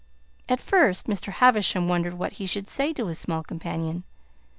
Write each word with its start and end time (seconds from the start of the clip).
At 0.49 0.59
first 0.59 1.05
Mr. 1.05 1.31
Havisham 1.31 1.87
wondered 1.87 2.15
what 2.15 2.31
he 2.41 2.47
should 2.47 2.67
say 2.67 2.91
to 2.93 3.05
his 3.05 3.19
small 3.19 3.43
companion. 3.43 4.03